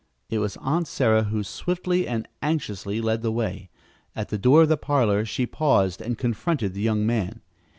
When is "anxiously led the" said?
2.41-3.31